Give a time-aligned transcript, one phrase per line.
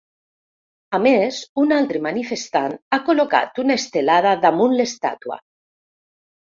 [0.97, 5.43] A més, un altre manifestant ha col·locat una estelada damunt l’estàtua.